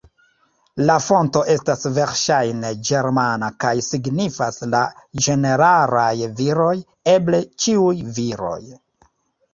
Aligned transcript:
La 0.89 0.93
fonto 1.07 1.41
estas 1.55 1.83
verŝajne 1.97 2.71
ĝermana 2.89 3.49
kaj 3.65 3.73
signifas 3.89 4.57
"la 4.73 4.81
ĝeneralaj 5.27 6.11
viroj", 6.41 6.75
eble 7.17 7.43
"ĉiuj 7.67 7.97
viroj". 8.21 8.61